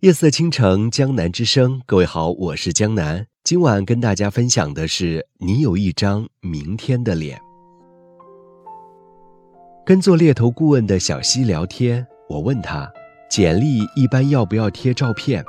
[0.00, 1.78] 夜色倾城，江南之声。
[1.84, 3.26] 各位好，我是江南。
[3.44, 7.38] 今晚跟大家分享的是：你有一张明天的脸。
[9.84, 12.90] 跟做猎头顾问的小西聊天，我问他，
[13.30, 15.44] 简历一般要不要贴照片？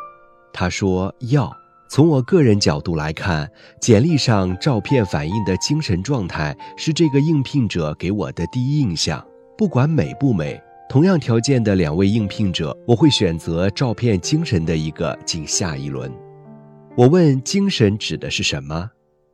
[0.51, 1.49] 他说要。
[1.89, 3.49] 从我个人角度来看，
[3.79, 9.25] 简历上照片反映的精神状态是这个应聘者给我的第一印象，
[9.57, 10.61] 不管美不美。
[10.91, 16.11] 同样条件的两位应聘者，我会选择照片精神的一个进下一轮。
[16.97, 18.89] 我问精神指的是什么？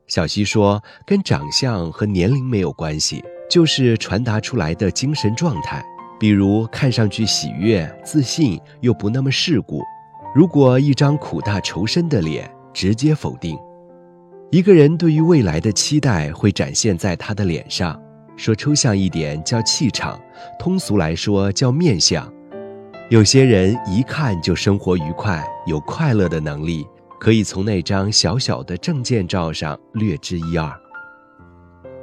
[0.06, 5.84] 小西说，跟长相和年龄没有关系，就是传达出来的精神状态。
[6.20, 9.82] 比如看上去喜悦、自信又不那么世故。
[10.36, 13.58] 如果一张苦大仇深的脸，直接否定。
[14.52, 18.00] 一个人对于未来的期待会展现在他的脸上。
[18.38, 20.18] 说抽象一点叫气场，
[20.58, 22.32] 通俗来说叫面相。
[23.10, 26.86] 有些人一看就生活愉快，有快乐的能力，
[27.20, 30.72] 可以从那张小小的证件照上略知一二。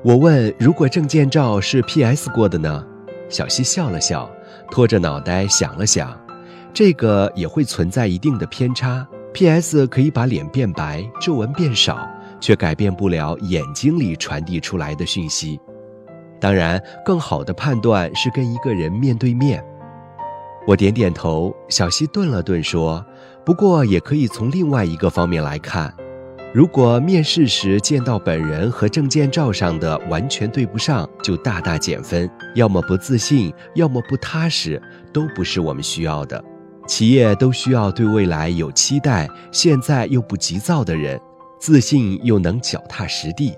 [0.03, 2.29] 我问：如果证件照是 P.S.
[2.31, 2.85] 过的呢？
[3.29, 4.31] 小西笑了笑，
[4.71, 6.15] 拖着脑袋想了想，
[6.75, 9.07] 这个也会存在一定的偏差。
[9.33, 9.87] P.S.
[9.87, 12.07] 可以把脸变白，皱纹变少，
[12.41, 15.59] 却改变不了眼睛里传递出来的讯息。
[16.45, 19.65] 当然，更好的判断是跟一个人面对面。
[20.67, 23.03] 我点点头，小西顿了顿说
[23.47, 25.91] ：“不过也可以从另外一个方面来看，
[26.53, 32.31] 如果面试时见到本人和证件照上的完全对不上，就大大减分。
[32.55, 34.79] 要么不自信，要么不踏实，
[35.15, 36.45] 都不是我们需要的。
[36.87, 41.19] 企业都需要对未来有期待，现在又不急躁的人，
[41.59, 43.55] 自信又能脚踏实地。”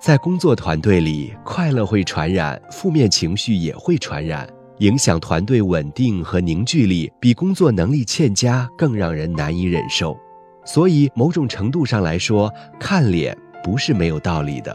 [0.00, 4.48] 在工作团队里，快乐会传染，负面情绪也会传染，
[4.78, 10.16] 影响团队稳定和凝聚力，比工作能力欠佳更让人难以忍受。
[10.64, 14.74] 所以，某种程度上来说，看脸不是没有道理的。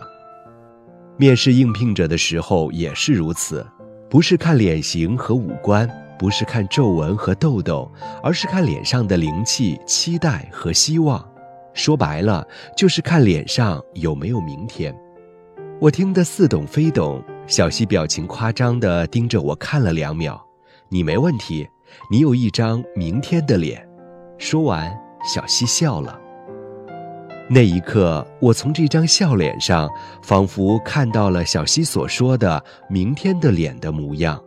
[1.18, 3.66] 面试应聘者的时候也是如此，
[4.08, 5.90] 不是看脸型和五官，
[6.20, 11.28] 不是看皱纹和痘痘，而是看脸上的灵气、期待和希望。
[11.74, 14.96] 说白了，就是看脸上有没有明天。
[15.82, 20.42] 我听得似懂非懂，小西表情夸张地盯着我看了两秒。
[20.88, 21.68] 你没问题，
[22.10, 23.86] 你有一张明天的脸。
[24.38, 24.90] 说完，
[25.34, 26.18] 小西笑了。
[27.50, 29.90] 那一刻，我从这张笑脸上，
[30.24, 34.42] 仿佛看到了小西所说的明天的脸的模样。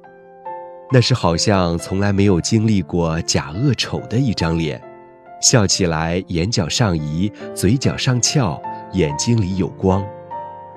[0.91, 4.83] 那是好像从来没有经历过假恶丑的一张脸，
[5.43, 8.60] 笑起来眼角上移，嘴角上翘，
[8.95, 10.03] 眼睛里有光。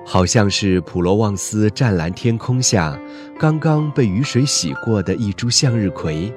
[0.04, 2.98] 好像是普罗旺斯湛蓝天空下，
[3.38, 6.32] 刚刚被雨水洗过的一株向日葵，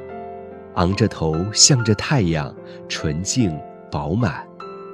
[0.75, 2.53] 昂着头向着太阳，
[2.87, 3.57] 纯净
[3.91, 4.45] 饱满。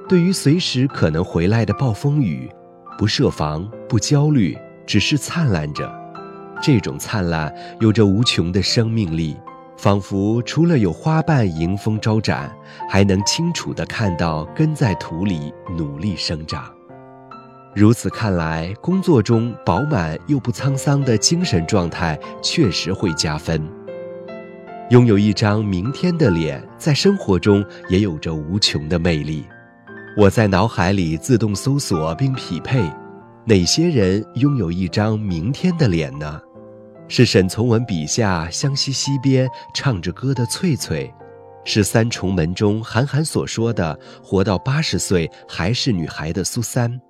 [0.08, 2.50] 对于随时可能回来的暴风雨，
[2.98, 4.56] 不设防，不焦虑，
[4.86, 5.90] 只是灿烂着。
[6.60, 9.36] 这种灿烂有着无穷的生命力，
[9.76, 12.50] 仿佛除了有花瓣迎风招展，
[12.88, 16.64] 还能清楚地看到根在土里努力生长。
[17.74, 23.66] 如此看来，工作中饱满又不沧桑的精神状态确实会加分。
[24.90, 29.46] 拥有一张明天的脸，在生活中也有着无穷的魅力。
[30.18, 32.82] 我在脑海里自动搜索并匹配，
[33.46, 36.38] 哪些人拥有一张明天的脸呢？
[37.08, 41.10] 是沈从文笔下湘西溪边唱着歌的翠翠，
[41.64, 47.00] 是三重门中韩寒所说的活到八十岁还是女孩的苏三。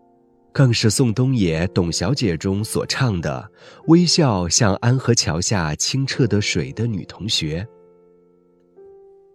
[0.53, 3.51] 更是宋冬野《董小姐》中所唱的
[3.89, 7.67] “微笑像安河桥下清澈的水”的女同学。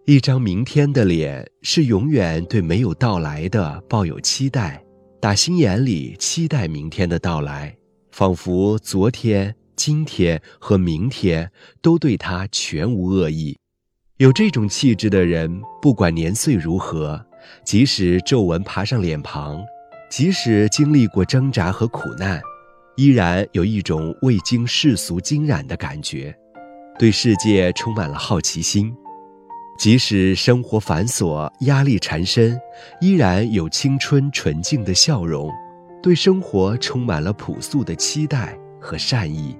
[0.06, 4.82] 一张明天的脸，是永远对没有到来的抱有期待，
[5.20, 7.76] 打心眼里期待明天的到来，
[8.12, 11.50] 仿佛昨天、今天和明天
[11.82, 13.58] 都对他全无恶意。
[14.18, 17.20] 有这种气质的人，不管年岁如何，
[17.64, 19.60] 即使皱纹爬上脸庞。
[20.10, 22.40] 即使经历过挣扎和苦难，
[22.96, 26.34] 依然有一种未经世俗惊染的感觉，
[26.98, 28.94] 对世界充满了好奇心。
[29.78, 32.58] 即使生活繁琐、压力缠身，
[33.00, 35.52] 依然有青春纯净的笑容，
[36.02, 39.56] 对生活充满了朴素的期待和善意。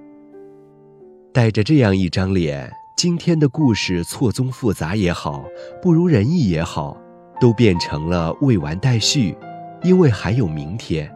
[1.32, 5.44] 带着这样一张脸，今天的故事错综复杂也好，
[5.80, 6.96] 不如人意也好，
[7.38, 9.36] 都变成了未完待续。
[9.82, 11.10] 因为还有明天，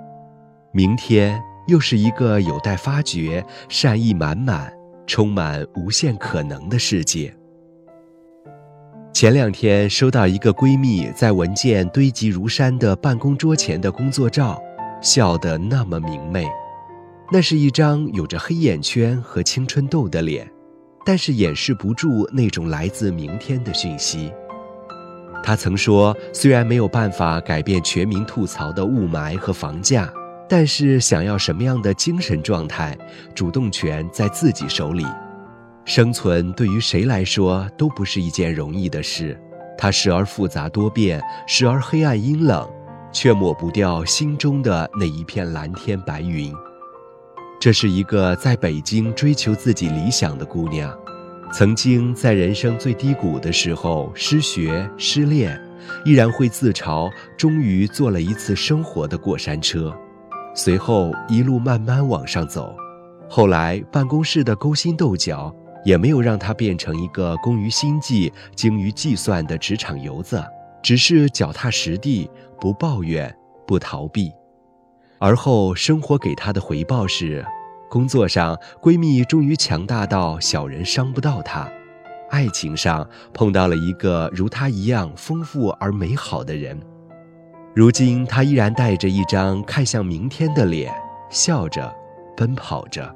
[0.73, 4.73] 明天又是一个有待发掘、善意满满、
[5.07, 7.35] 充满无限可能的世界。
[9.13, 14.61] 前两天收到一个闺蜜在文件堆积如山的办公桌前的工作照，
[15.01, 16.49] 笑得那么明媚。
[17.31, 20.51] 那是一张有着黑眼圈和青春痘的脸，
[21.05, 24.33] 但是掩饰不住那种来自明天的讯息。
[25.43, 30.09] 他曾说，虽然没有办法改变全民吐槽的雾霾和房价，
[30.49, 32.97] 但是想要什么样的精神状态，
[33.35, 35.05] 主动权在自己手里。
[35.85, 39.37] 生存对于谁来说都不是一件容易的事，
[39.77, 42.69] 它时而复杂多变，时而黑暗阴冷，
[43.13, 46.55] 却抹不掉心中的那一片蓝天白云。
[47.61, 50.97] 这是一个在北京追求自己理想的姑娘，
[51.53, 55.61] 曾经在人生最低谷的时候失学失恋，
[56.05, 59.95] 依然会自嘲，终于坐了一次生活的过山车，
[60.55, 62.75] 随后一路慢慢往上走，
[63.29, 65.55] 后来办公室的勾心斗角。
[65.85, 70.41] 也没有让他变成一个工于心计、精于计算的职场游子，
[70.81, 74.31] 只是脚踏实地，不抱怨，不逃避。
[75.19, 77.45] 而后，生活给他的回报是，
[77.93, 81.71] 工作上闺蜜终于强大到小人伤不到她；
[82.31, 86.81] 爱情上碰到了一个如她一样丰富而美好的人。
[87.75, 90.91] 如今，她依然带着一张看向明天的脸，
[91.29, 91.95] 笑着，
[92.35, 93.15] 奔跑着。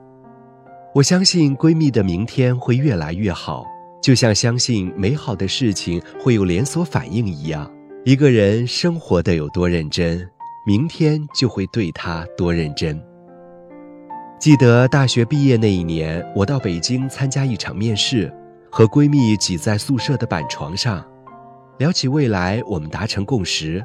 [0.94, 3.64] 我相信闺蜜的明天会越来越好，
[4.02, 7.66] 就像相信美好的事情会有连锁反应一样。
[8.04, 10.28] 一个人生活的有多认真，
[10.66, 13.02] 明天就会对他多认真。
[14.38, 18.32] 记得大学毕业那一年，我到北京参加一场面试，
[18.70, 21.04] 和闺蜜挤在宿舍的板床上，
[21.78, 23.84] 聊起未来，我们达成共识：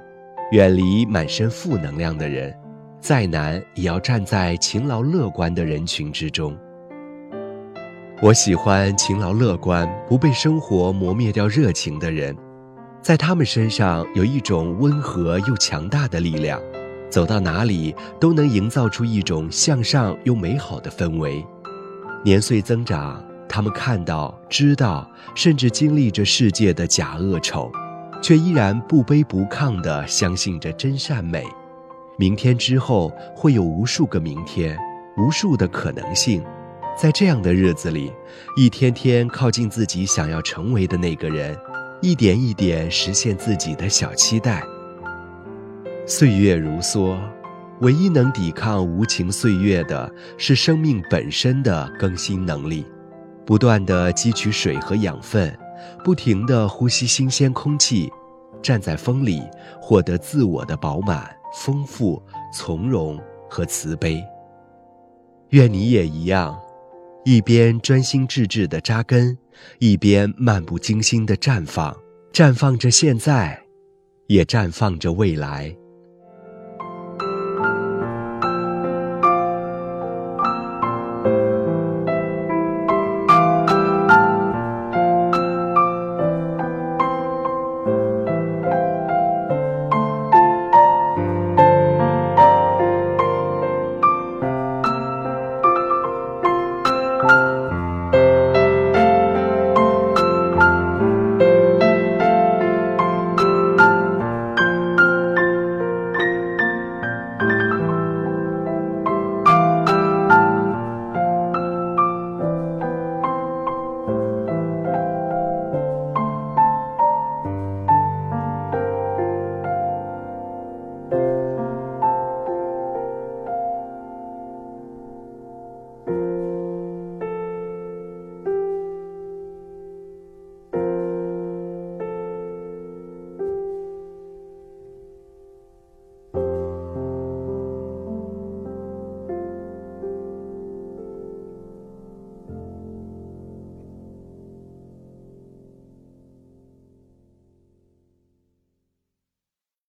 [0.52, 2.54] 远离满身负能量的人，
[3.00, 6.56] 再难也要站在勤劳乐观的人群之中。
[8.22, 12.36] 我喜欢勤劳乐观、不被生活磨灭掉热情的人，
[13.02, 16.62] 在他们身上有一种温和又强大的力量，
[17.12, 21.46] 走到哪里都能营造出一种向上又美好的氛围。
[22.24, 27.70] 年岁增长，他们看到、知道，甚至经历着世界的假恶丑，
[28.22, 31.46] 却依然不卑不亢地相信着真善美。
[32.18, 34.78] 明天之后会有无数个明天，
[35.18, 36.42] 无数的可能性。
[36.98, 38.12] 在这样的日子里，
[38.56, 41.58] 一天天靠近自己想要成为的那个人，
[42.02, 44.64] 一点一点实现自己的小期待。
[46.06, 47.18] 岁月如梭，
[47.82, 52.86] 唯一能抵抗无情岁月的是生命本身的更新能力，
[53.46, 55.58] 不断的汲取水和养分，
[56.04, 58.12] 不停的呼吸新鲜空气，
[58.62, 59.42] 站在风里，
[59.80, 62.22] 获得自我的饱满、丰富、
[62.54, 63.18] 从容
[63.50, 64.22] 和慈悲。
[65.50, 66.60] 愿你也一样。
[67.24, 69.38] 一边专心致志地扎根，
[69.78, 71.96] 一边漫不经心地绽放，
[72.34, 73.62] 绽放着现在，
[74.26, 75.76] 也绽放着未来。